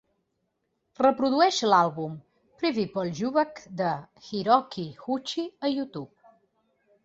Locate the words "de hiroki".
3.85-4.89